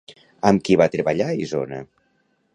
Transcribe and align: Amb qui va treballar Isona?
Amb 0.51 0.63
qui 0.69 0.77
va 0.81 0.87
treballar 0.95 1.29
Isona? 1.45 1.85